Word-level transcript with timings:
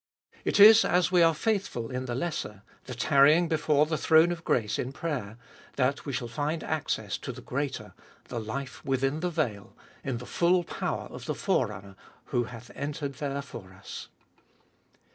It 0.43 0.59
is 0.59 0.83
as 0.83 1.11
we 1.11 1.21
are 1.21 1.35
faithful 1.35 1.91
in 1.91 2.05
the 2.05 2.15
lesser, 2.15 2.63
the 2.85 2.95
tarrying 2.95 3.47
before 3.47 3.85
the 3.85 3.99
throne 3.99 4.31
of 4.31 4.43
grace 4.43 4.79
in 4.79 4.91
prayer, 4.91 5.37
that 5.75 6.07
we 6.07 6.11
shall 6.13 6.27
find 6.27 6.63
access 6.63 7.19
to 7.19 7.31
the 7.31 7.39
greater— 7.39 7.93
the 8.29 8.39
life 8.39 8.83
within 8.83 9.19
the 9.19 9.29
veil, 9.29 9.77
in 10.03 10.17
the 10.17 10.25
full 10.25 10.63
power 10.63 11.05
of 11.11 11.25
the 11.25 11.35
Forerunner 11.35 11.95
who 12.33 12.45
hath 12.45 12.71
entered 12.73 13.13
there 13.19 13.43
for 13.43 13.73
us. 13.73 14.07